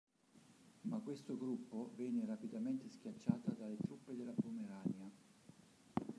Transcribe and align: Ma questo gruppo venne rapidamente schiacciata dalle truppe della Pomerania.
Ma 0.89 0.97
questo 0.97 1.37
gruppo 1.37 1.91
venne 1.95 2.25
rapidamente 2.25 2.89
schiacciata 2.89 3.51
dalle 3.51 3.77
truppe 3.77 4.15
della 4.15 4.33
Pomerania. 4.33 5.09